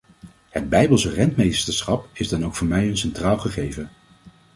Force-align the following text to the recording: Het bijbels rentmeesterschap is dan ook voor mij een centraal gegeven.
Het 0.49 0.69
bijbels 0.69 1.05
rentmeesterschap 1.07 2.09
is 2.13 2.29
dan 2.29 2.45
ook 2.45 2.55
voor 2.55 2.67
mij 2.67 2.87
een 2.87 2.97
centraal 2.97 3.37
gegeven. 3.39 3.89